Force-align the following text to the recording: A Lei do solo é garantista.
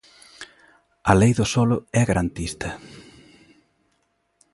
A 1.09 1.11
Lei 1.21 1.31
do 1.39 1.45
solo 1.53 1.77
é 2.01 2.01
garantista. 2.09 2.69